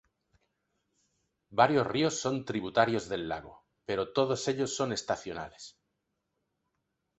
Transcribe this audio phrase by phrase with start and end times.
[1.51, 5.77] Varios ríos son tributarios del lago, pero todos ellos son estacionales.